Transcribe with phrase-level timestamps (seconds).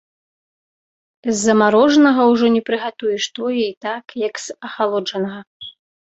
[1.25, 5.43] З замарожанага ўжо не прыгатуеш тое і так, як з ахалоджанага.